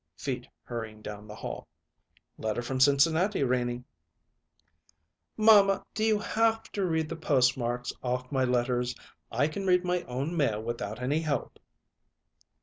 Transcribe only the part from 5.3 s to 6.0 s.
"Mamma,